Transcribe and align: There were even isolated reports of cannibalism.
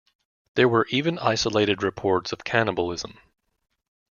There 0.55 0.67
were 0.67 0.87
even 0.89 1.19
isolated 1.19 1.83
reports 1.83 2.31
of 2.33 2.43
cannibalism. 2.43 3.19